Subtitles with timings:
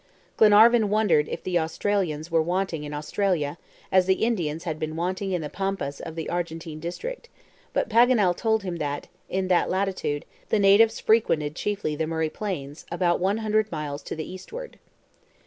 [0.35, 3.59] Glenarvan wondered if the Australians were wanting in Australia,
[3.91, 7.29] as the Indians had been wanting in the Pampas of the Argentine district;
[7.71, 12.83] but Paganel told him that, in that latitude, the natives frequented chiefly the Murray Plains,
[12.91, 14.79] about one hundred miles to the eastward.